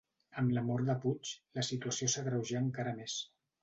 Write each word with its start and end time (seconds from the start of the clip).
Amb 0.41 0.55
la 0.57 0.63
mort 0.69 0.87
de 0.87 0.95
Puig, 1.05 1.31
la 1.61 1.69
situació 1.71 2.13
s'agreujà 2.17 2.67
encara 2.67 3.01
més. 3.03 3.25